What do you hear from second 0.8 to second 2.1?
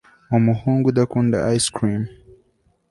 udakunda ice cream